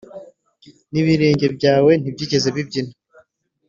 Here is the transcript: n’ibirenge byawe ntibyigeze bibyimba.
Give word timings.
n’ibirenge 0.91 1.47
byawe 1.55 1.91
ntibyigeze 2.01 2.47
bibyimba. 2.55 2.97